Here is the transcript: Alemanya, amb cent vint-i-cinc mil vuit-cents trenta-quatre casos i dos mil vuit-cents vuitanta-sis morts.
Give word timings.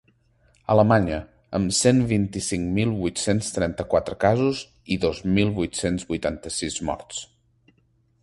Alemanya, 0.75 1.17
amb 1.57 1.73
cent 1.79 1.99
vint-i-cinc 2.11 2.71
mil 2.77 2.93
vuit-cents 3.01 3.51
trenta-quatre 3.57 4.17
casos 4.25 4.61
i 4.95 4.97
dos 5.05 5.19
mil 5.35 5.51
vuit-cents 5.59 6.07
vuitanta-sis 6.13 6.81
morts. 6.91 7.21